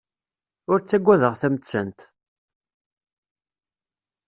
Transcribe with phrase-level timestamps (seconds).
[0.71, 1.99] Ur ttagadeɣ tamettant.